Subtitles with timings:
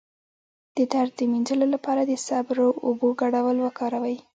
[0.77, 4.17] د درد د مینځلو لپاره د صبر او اوبو ګډول وکاروئ